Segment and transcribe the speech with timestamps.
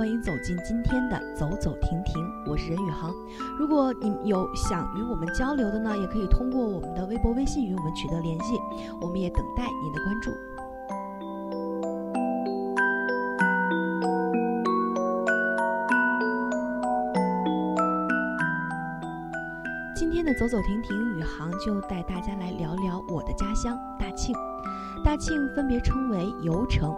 [0.00, 3.14] 欢迎走进今天的走走停停，我是任宇航。
[3.58, 8.58] 如果你有想与我们交流的呢，也可以通过我们的微博、微信与我们取得联系，
[8.98, 10.30] 我们也等待您的关注。
[19.94, 24.34] 今天的走走停停，宇航就带大家来聊聊我的家乡大庆。
[25.04, 26.90] 大庆分别称为油城。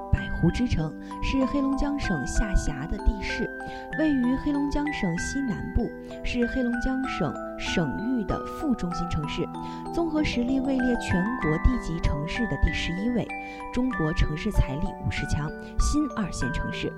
[0.43, 3.49] 湖之城是黑龙江省下辖的地市，
[3.97, 5.89] 位于黑龙江省西南部，
[6.25, 9.49] 是黑龙江省省域的副中心城市，
[9.95, 13.25] 综合实力位列全国地级城市的第十一位，
[13.73, 16.93] 中国城市财力五十强新二线城市。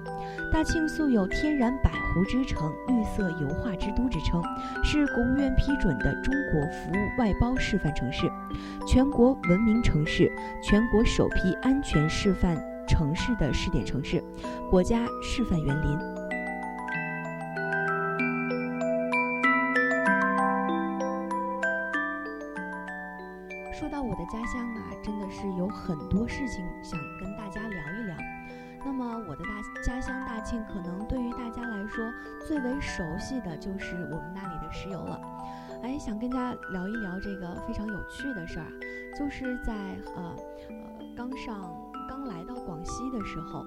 [0.50, 4.42] 大庆素有“天然百湖之城”、“绿色油画之都”之称，
[4.82, 8.26] 是国务院批准的中国服务外包示范城市，
[8.86, 10.32] 全国文明城市，
[10.62, 12.56] 全国首批安全示范。
[12.86, 14.22] 城市的试点城市，
[14.70, 15.98] 国家示范园林。
[23.72, 28.16] 说到我的家乡啊，真的是有很多事情想跟大家聊一聊。
[28.86, 32.04] 那么我的大家乡大庆，可能对于大家来说
[32.46, 35.20] 最为熟悉的就是我们那里的石油了。
[35.82, 38.66] 哎，想跟大家聊一聊这个非常有趣的事儿，
[39.18, 39.74] 就是在
[40.16, 40.36] 呃
[40.68, 41.83] 呃刚上。
[42.06, 43.66] 刚来到广西的时候，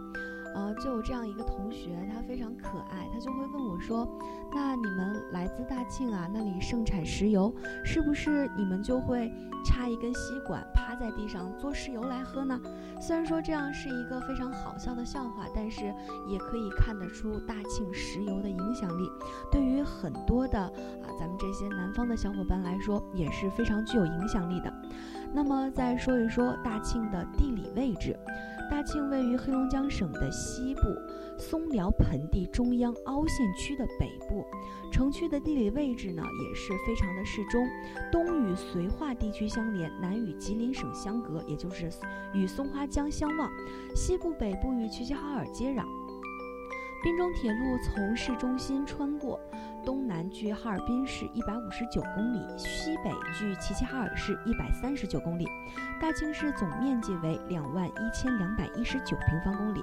[0.55, 4.07] 呃，就有这样一个同学，他非常可爱，他就会问我说
[4.53, 7.53] ：“那你们来自大庆啊，那里盛产石油，
[7.83, 9.31] 是不是你们就会
[9.65, 12.59] 插一根吸管，趴在地上做石油来喝呢？”
[12.99, 15.93] 虽然说这样是一个非常好笑的笑话，但是
[16.27, 19.09] 也可以看得出大庆石油的影响力，
[19.51, 24.73] 对于很多的啊咱们这些南方的小伙伴来说也是非常具有影响力的。
[25.33, 28.17] 那么再说一说大庆的地理位置，
[28.69, 30.81] 大庆位于黑龙江省的西部，
[31.37, 34.45] 松辽盆地中央凹陷区的北部，
[34.91, 37.65] 城区的地理位置呢也是非常的适中，
[38.11, 41.89] 东与绥化地区相连，南与吉林省相隔，也就是
[42.33, 43.49] 与松花江相望，
[43.95, 45.85] 西部北部与齐齐哈尔接壤。
[47.03, 49.39] 滨中铁路从市中心穿过，
[49.85, 55.47] 东南距哈尔滨市一百五十九公里，西北距齐齐哈尔市一百三十九公里。
[56.01, 59.81] 大庆市总面积为两万一千两百一十九平方公里。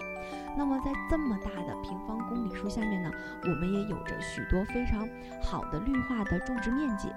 [0.57, 3.11] 那么在这么大的平方公里数下面呢，
[3.45, 5.09] 我们也有着许多非常
[5.43, 7.09] 好的绿化的种植面积。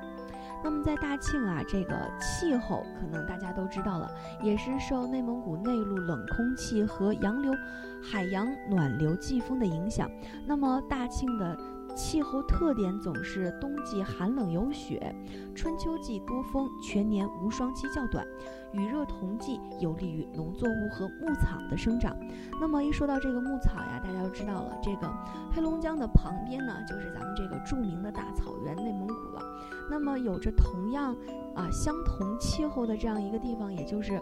[0.64, 4.10] 那么在大庆啊，这个气候可能大家都知道了，
[4.42, 7.54] 也是受内蒙古内陆冷空气和洋流、
[8.02, 10.10] 海洋暖流季风的影响。
[10.48, 11.56] 那么大庆的
[11.98, 15.14] 气候特点总是冬季寒冷有雪，
[15.56, 18.24] 春秋季多风，全年无霜期较短，
[18.72, 22.16] 雨热同季，有利于农作物和牧草的生长。
[22.62, 25.12] 那么一说到这个牧草呀，大家就知道了，这个
[25.52, 29.42] 黑龙江的旁边呢，就是咱们这个著名的大草原内蒙古了。
[29.90, 31.16] 那么有着同样
[31.56, 34.22] 啊相同气候的这样一个地方，也就是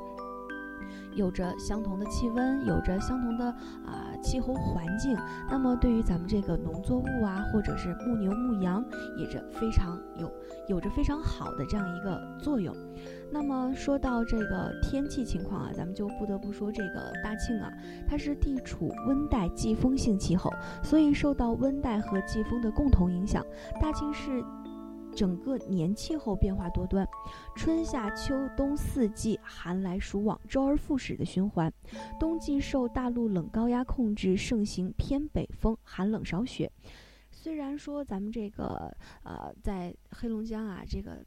[1.16, 5.18] 有着相同的气温，有着相同的啊气候环境。
[5.50, 8.84] 那么对于咱们这个农作物啊，或者是牧牛牧羊，
[9.18, 10.32] 也着非常有
[10.68, 12.76] 有着非常好的这样一个作用。
[13.32, 17.72] 那么说到这个天气情况啊，咱们就不得不说这个大庆啊，
[18.08, 20.52] 它是地处温带季风性气候，
[20.84, 23.44] 所以受到温带和季风的共同影响，
[23.82, 24.44] 大庆市。
[25.16, 27.08] 整个年气候变化多端，
[27.56, 31.72] 春夏秋冬四季寒来暑往，周而复始的循环。
[32.20, 36.72] 冬季受大陆冷高压控制，盛行偏北风，寒冷少雪。
[37.32, 41.24] 虽然说咱们这个呃在黑龙江啊，这个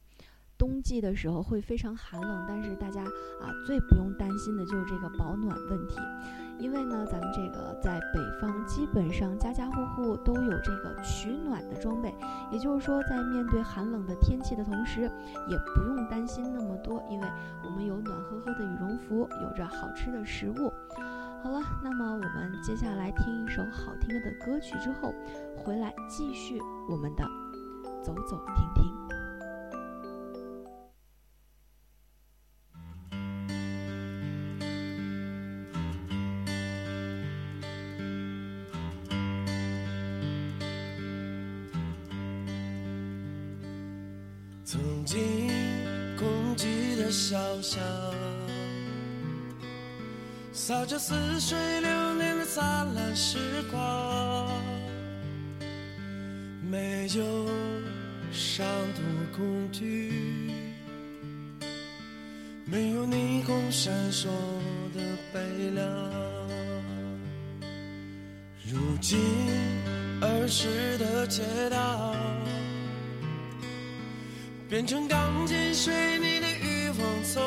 [0.56, 5.96] 冬季的时候会非常寒冷，但是大家啊最不用担心的就是这个保暖问题。
[6.58, 12.12] 因为呢，咱们这个在北方基本上家家户户都有这个取暖的装备，
[12.50, 15.02] 也就是说，在面对寒冷的天气的同时，
[15.48, 17.28] 也不用担心那么多，因为
[17.64, 20.72] 我们有暖和和的羽绒服，有着好吃的食物。
[21.42, 25.14] 好了，那么我们接下来听一首好听的歌曲之后，
[25.56, 26.60] 回来继续
[26.90, 27.24] 我们的
[28.02, 29.07] 走走停停。
[50.68, 52.62] 洒着似水流年的灿
[52.94, 53.38] 烂时
[53.70, 54.46] 光，
[56.60, 57.48] 没有
[58.30, 59.02] 伤痛
[59.34, 60.12] 恐惧，
[62.66, 64.26] 没有霓虹闪烁
[64.94, 65.00] 的
[65.32, 65.86] 悲凉。
[68.70, 69.18] 如今
[70.20, 72.14] 儿时的街道。
[74.68, 77.42] 变成钢筋水泥的欲望丛，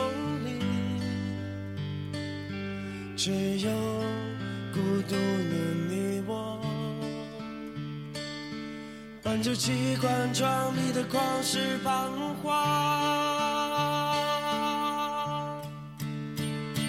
[3.23, 3.29] 只
[3.59, 3.69] 有
[4.73, 5.55] 孤独的
[5.87, 6.59] 你我，
[9.21, 12.51] 伴着机关窗里的旷世彷徨，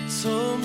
[0.08, 0.58] 聪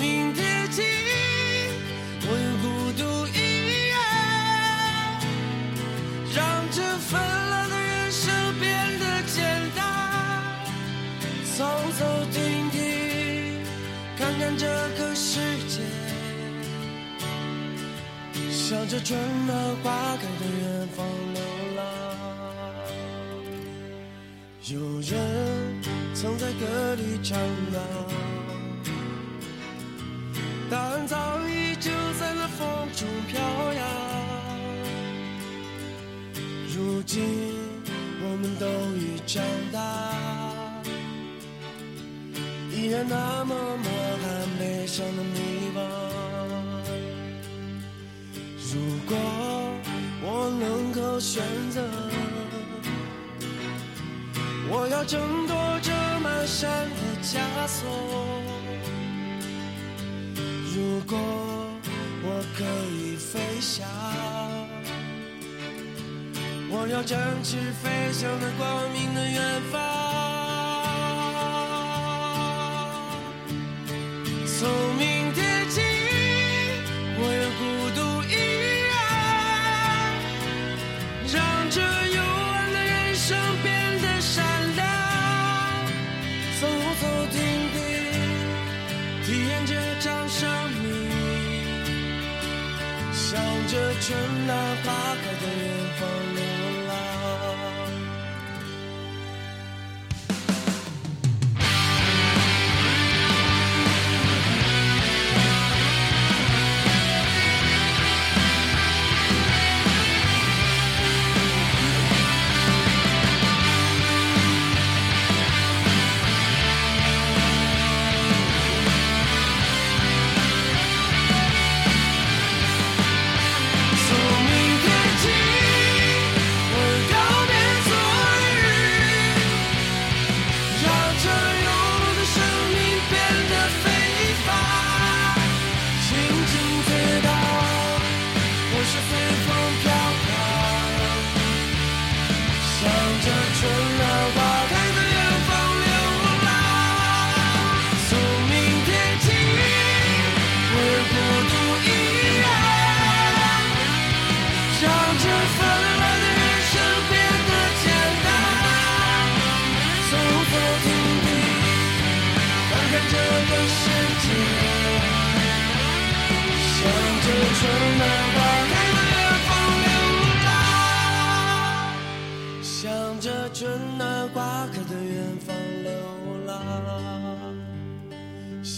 [18.88, 21.40] 着春暖花开的远方流
[21.76, 21.84] 浪。
[24.64, 25.12] 有人
[26.14, 27.38] 曾在歌里唱
[27.70, 27.78] 道，
[30.70, 33.38] 答案早已就在那风中飘
[33.74, 33.84] 扬。
[36.74, 37.22] 如今
[38.22, 39.78] 我们都已长大。
[42.72, 43.84] 依然那么满
[44.22, 46.07] 含悲伤的迷惘。
[48.70, 48.74] 如
[49.06, 49.16] 果
[50.20, 51.80] 我能够选择，
[54.68, 57.88] 我要挣脱这满山的枷锁。
[60.74, 61.18] 如果
[62.22, 63.88] 我可以飞翔，
[66.70, 69.87] 我要展翅飞向那光明的远方。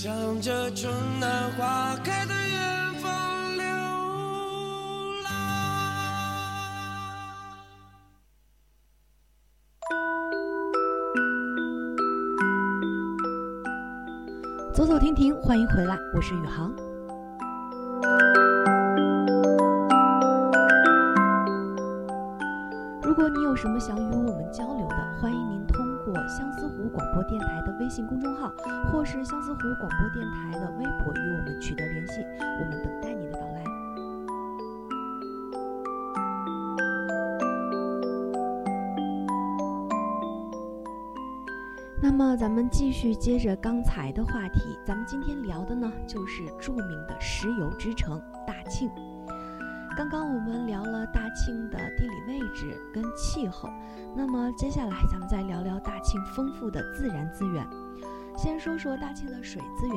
[0.02, 0.90] 向着春
[1.20, 3.12] 暖花开的远方
[3.54, 3.66] 流
[5.22, 5.30] 浪。
[14.72, 16.72] 走走停停，欢迎回来，我是宇航。
[23.02, 28.52] 如果你有什么想与我们交流的，欢迎您通过相思湖广播电台的微信公众号，
[28.90, 32.20] 或是相思湖广播电台的微博与我们取得联系。
[32.40, 33.64] 我们等待你的到来。
[42.02, 48.90] 那么，咱们继续接着刚才的话题，咱们今天聊的呢，就是著名的石油之城大庆。
[50.00, 53.68] 刚刚我们聊了大庆的地理位置跟气候，
[54.16, 57.68] 那么接下来咱们再聊聊大庆丰富的自然资源。
[58.36, 59.96] 先说说大庆的水资源，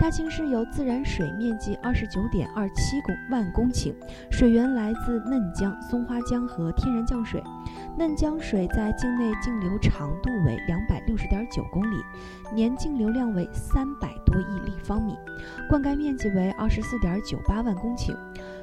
[0.00, 3.92] 大庆市有自然水面积二十九点二七公万公顷，
[4.30, 7.42] 水源来自嫩江、松花江和天然降水。
[7.98, 11.96] 嫩江水在境内径流长度为两百六十点九公里，
[12.54, 15.16] 年净流量为三百多亿立方米，
[15.68, 18.16] 灌溉面积为二十四点九八万公顷。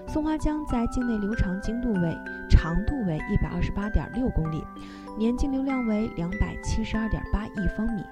[0.07, 2.17] 松花江在境内流长经度为
[2.49, 4.63] 长度为一百二十八点六公里，
[5.15, 8.03] 年净流量为两百七十二点八亿方米。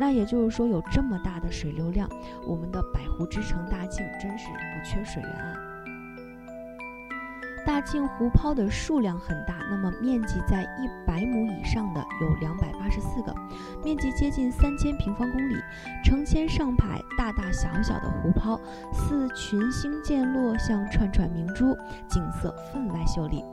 [0.00, 2.08] 那也就是说，有这么大的水流量，
[2.48, 5.54] 我们的百湖之城大庆真是不缺水源啊。
[7.66, 13.34] 大庆湖泡的数量很大，那么面积在一百亩以上的有两百八十四个，
[13.84, 15.56] 面积接近三千平方公里，
[16.02, 18.58] 成千上百大大小小的湖泡，
[18.94, 21.76] 似群星溅落，像串串明珠，
[22.08, 23.44] 景色分外秀丽。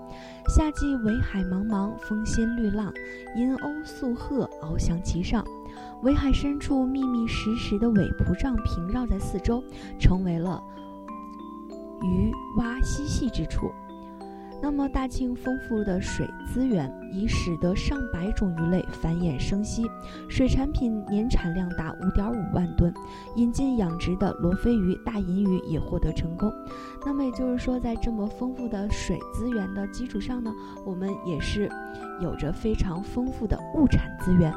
[0.56, 2.92] 夏季围海茫茫，风掀绿浪，
[3.36, 5.46] 银鸥素鹤翱翔其上。
[6.03, 9.63] 围海深处，密密实实的苇蒲障平绕在四周，
[10.00, 10.62] 成为了
[12.01, 13.72] 鱼蛙嬉戏之处。
[14.60, 19.86] 那么，大庆丰富的水资源已使得上百种鱼类繁衍生息，
[20.27, 22.91] 水产品年产量达五点五万吨。
[23.36, 26.51] 引进养殖的罗非鱼、大银鱼也获得成功。
[27.05, 30.51] 那么也就是说，在这么丰富的水资源的基础上呢，
[30.84, 31.69] 我们也是
[32.19, 34.51] 有着非常丰富的物产资源。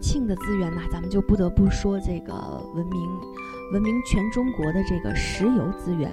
[0.00, 2.32] 庆的资源呢，咱们就不得不说这个
[2.74, 3.08] 闻名
[3.72, 6.10] 闻名全中国的这个石油资源。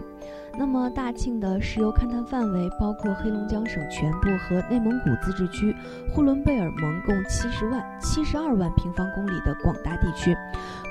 [0.60, 5.75] 那么，大庆的石油勘探范围包括黑龙江省全部和内蒙古自治区
[6.12, 10.36] 呼伦贝尔盟共七十万七十二万平方公里的广大地区，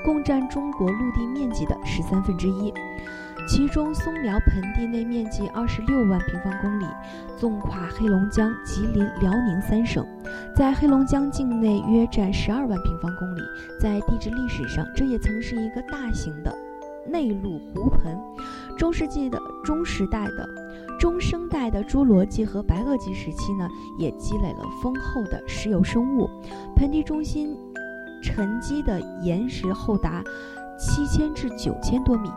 [0.05, 2.73] 共占中国陆地面积的十三分之一。
[3.47, 6.85] 其中，松辽盆地内面积二十六万平方公里，
[7.37, 10.05] 纵跨黑龙江、吉林、辽宁三省，
[10.53, 13.41] 在黑龙江境内约占十二万平方公里。
[13.79, 16.53] 在地质历史上，这也曾是一个大型的
[17.09, 18.17] 内陆湖盆。
[18.77, 20.47] 中世纪的中时代的
[20.99, 26.29] 中生代的侏罗纪和白垩纪时期呢，也积累了丰厚的石油生物。
[26.75, 27.57] 盆地中心
[28.21, 30.21] 沉积的岩石厚达
[30.77, 32.29] 七千至九千多米。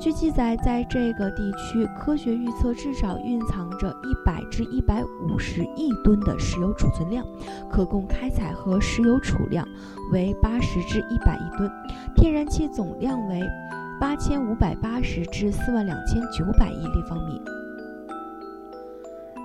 [0.00, 7.24] 据记载，在这个地区，科学预测至少蕴藏着一百至一百五十亿吨的石油储存量，
[7.70, 9.66] 可供开采和石油储量
[10.12, 11.70] 为八十至一百亿吨，
[12.14, 13.40] 天然气总量为
[14.00, 17.40] 八千五百八十至四万两千九百亿立方米。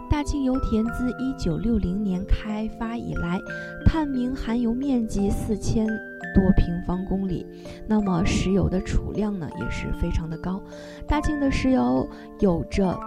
[0.10, 3.40] 大庆油田自一九六零年开发以来，
[3.86, 5.88] 探明含油面积四千。
[6.34, 7.46] 多平方公里，
[7.88, 10.60] 那么石油的储量呢也是非常的高。
[11.08, 13.00] 大庆的石油有着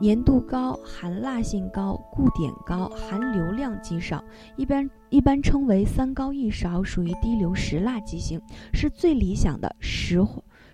[0.00, 4.22] 粘度高、含蜡性高、固点高、含硫量极少，
[4.56, 8.40] 一般一般称为三高一少，属于低硫石蜡基型，
[8.72, 10.20] 是最理想的石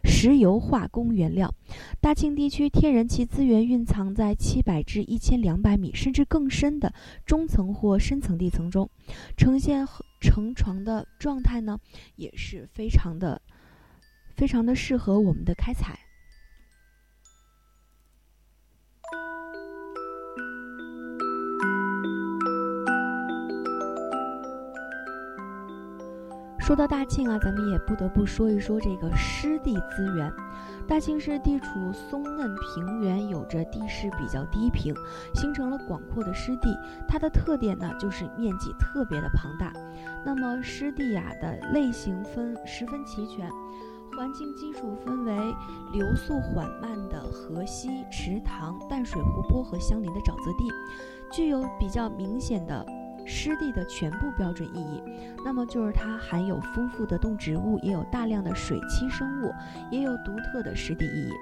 [0.04, 1.50] 石油化工原料。
[2.00, 6.92] 大庆地区天然气资源蕴藏在七百至一千两百米甚至更深的
[7.24, 8.88] 中层或深层地层中，
[9.36, 9.86] 呈现。
[10.20, 11.78] 成床的状态呢，
[12.16, 13.42] 也是非常的、
[14.34, 15.98] 非常的适合我们的开采。
[26.58, 30.32] 说到大庆啊，咱们也不得不说一说这个湿地资源。
[30.86, 34.94] 大庆市地处松嫩平原，有着地势比较低平，
[35.34, 36.76] 形成了广阔的湿地。
[37.08, 39.72] 它的特点呢，就是面积特别的庞大。
[40.24, 43.48] 那么湿地呀的类型分十分齐全，
[44.16, 45.34] 环境基础分为
[45.92, 50.70] 流速缓慢的河溪、池塘、淡水湖泊和相邻的沼泽地，
[51.32, 52.84] 具有比较明显的。
[53.24, 55.02] 湿地的全部标准意义，
[55.44, 59.52] 那么就是它含有丰富的动植物，也有大量的水栖生物，
[59.90, 61.32] 也有独特的湿地意义。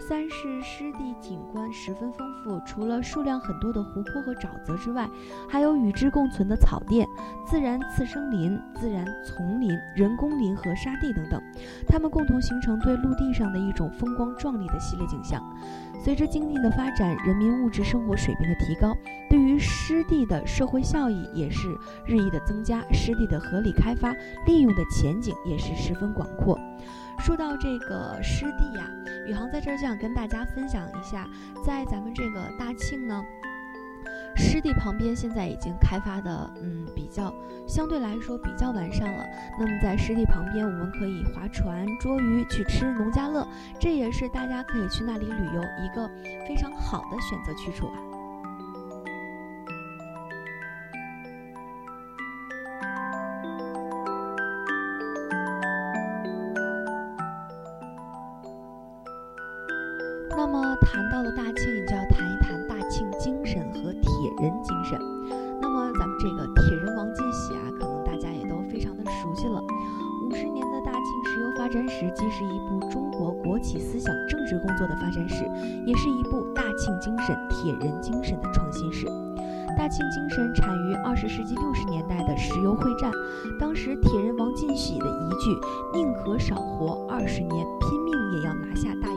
[0.00, 5.08] 三是湿地景观十分丰富，除了数量很多的湖泊和沼泽之外，
[5.48, 7.06] 还有与之共存的草甸、
[7.46, 11.40] 自然次生林、自然丛林、人工林和沙地等等，
[11.86, 15.40] 它们共同形成对陆地上的一种风光壮丽的系列景象。
[16.02, 18.96] 随着经济的发展，人民物质生活水平的提高，
[19.28, 21.68] 对于湿地的社会效益也是
[22.06, 24.12] 日益的增加，湿地的合理开发
[24.46, 26.58] 利用的前景也是十分广阔。
[27.20, 28.90] 说到这个湿地呀，
[29.26, 31.28] 宇航在这儿就想跟大家分享一下，
[31.64, 33.22] 在咱们这个大庆呢，
[34.34, 37.32] 湿地旁边现在已经开发的，嗯，比较
[37.68, 39.24] 相对来说比较完善了。
[39.58, 43.46] 那么在湿地旁边，我们可以划船、捉鱼、去吃农家乐，
[43.78, 46.08] 这也是大家可以去那里旅游一个
[46.48, 48.09] 非常好的选择去处啊。
[60.40, 64.98] 那么谈到了大庆，就要谈一谈大庆精神和铁人精神。
[65.60, 69.60] 那么咱们这个铁人王进喜啊，可能大家也都非常的熟悉了。
[70.24, 75.44] 五十年的大庆石油发展史，既是一部中国国企思想政治工作的发展史，
[75.84, 79.06] 也是一部大庆精神、铁人精神的创新史。
[79.76, 83.12] 大庆精神产于二十世纪六十年代的石油会战，
[83.60, 85.54] 当时铁人王进喜的一句
[85.92, 89.09] “宁可少活二十年，拼命也要拿下大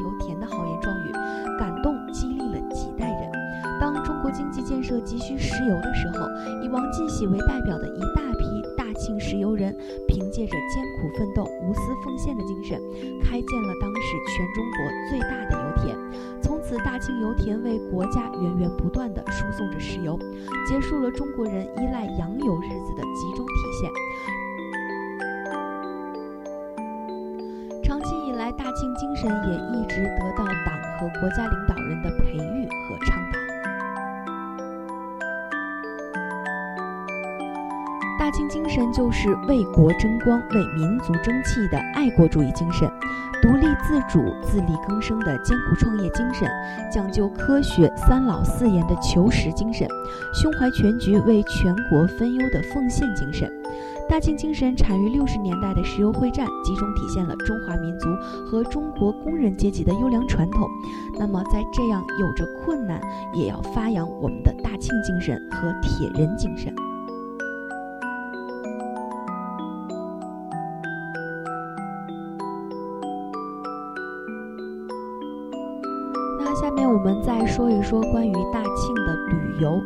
[5.67, 6.27] 油的时候，
[6.63, 8.45] 以王进喜为代表的一大批
[8.77, 9.75] 大庆石油人，
[10.07, 12.79] 凭借着艰苦奋斗、无私奉献的精神，
[13.23, 15.95] 开建了当时全中国最大的油田。
[16.41, 20.17] 从此，大庆油田为国家源源不断地输送着石油，
[20.67, 23.89] 结束了中国人依赖洋油日子的集中体现。
[27.83, 32.62] 长期以来，大庆精神也一直得到党和国家领导人的培育
[38.33, 42.91] 大庆精神就是为国争光、为民族争气的爱国主义精神，
[43.43, 46.49] 独立自主、自力更生的艰苦创业精神，
[46.91, 49.87] 讲究科学三老四严的求实精神，
[50.33, 53.47] 胸怀全局、为全国分忧的奉献精神。
[54.09, 58.07] 大庆精神产于六十年代的石油会战，集中体现了中华民族
[58.49, 60.67] 和中国工人阶级的优良传统。
[61.19, 62.99] 那么，在这样有着困难，
[63.35, 66.73] 也要发扬我们的大庆精神和铁人精神。
[76.93, 79.81] 我们再说一说关于大庆的旅游。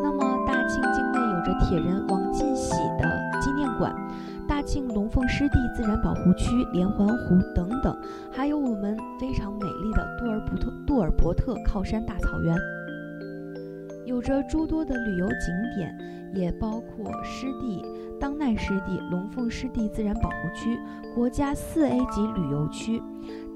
[0.00, 2.70] 那么，大庆境内有着铁人王进喜
[3.00, 3.92] 的纪念馆、
[4.46, 7.96] 大庆龙凤湿地自然保护区、连环湖等等，
[8.30, 12.56] 还有我们非常美丽的杜尔伯特杜尔伯特靠山大草原，
[14.06, 15.98] 有着诸多的旅游景点，
[16.32, 17.84] 也包括湿地、
[18.20, 20.78] 当奈湿地、龙凤湿地自然保护区、
[21.12, 23.02] 国家四 A 级旅游区。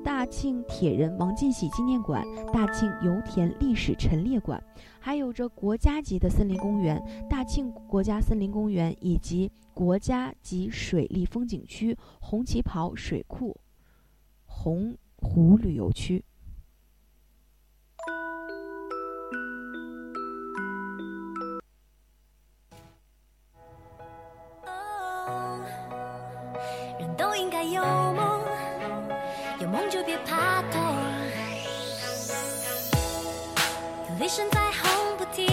[0.07, 4.63] 大庆铁人王进喜纪念馆、大庆油田历史陈列馆，
[5.01, 13.57] 还有着国家级的森林公园——大庆国家森林公园，以及国家级水利风景区红旗袍水库、
[14.45, 16.25] 洪湖旅游区。
[34.27, 35.47] 雷声在轰不停，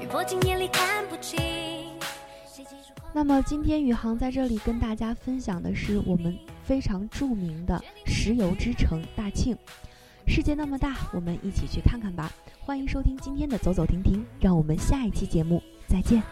[0.00, 1.38] 雨泼进眼里看不清。
[3.12, 9.54] 那么今天宇航在这里跟大家分享的是我们非常著名的石油之城大庆。
[10.26, 12.32] 世界那么大，我们一起去看看吧。
[12.60, 16.22] 欢迎收听今天的走走停停，让我们下一期节目再见。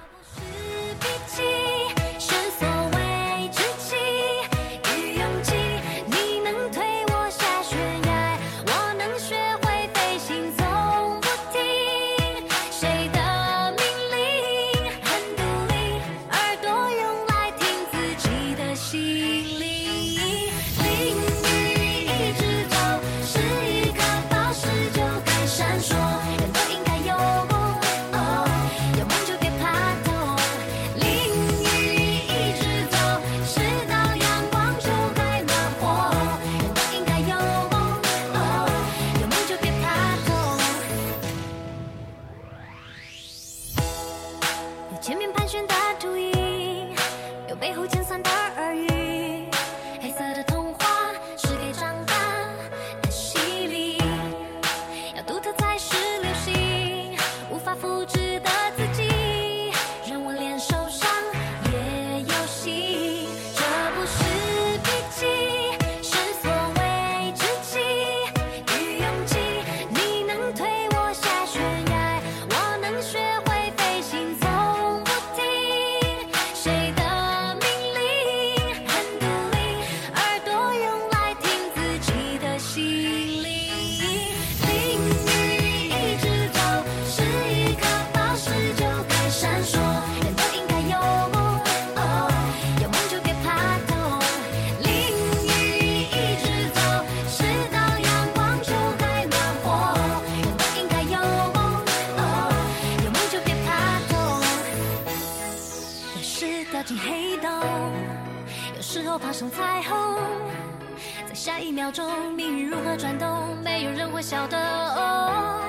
[111.69, 114.57] 一秒钟命运如何转动，没有人会晓得。
[114.57, 115.61] 哦，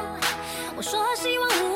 [0.78, 1.69] 我说希望无